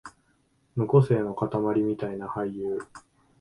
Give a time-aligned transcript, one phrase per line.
[0.75, 2.79] 無個性のかたまりみたいな俳優